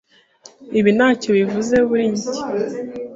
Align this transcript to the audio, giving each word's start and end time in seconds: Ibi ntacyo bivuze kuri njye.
Ibi 0.79 0.91
ntacyo 0.97 1.29
bivuze 1.37 1.75
kuri 1.87 2.03
njye. 2.11 2.29